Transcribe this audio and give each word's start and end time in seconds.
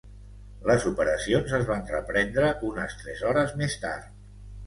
Les 0.69 0.85
operacions 0.91 1.51
es 1.57 1.67
van 1.67 1.85
reprendre 1.91 2.49
unes 2.71 2.97
tres 3.03 3.23
hores 3.33 3.53
més 3.63 3.77
tard. 3.87 4.09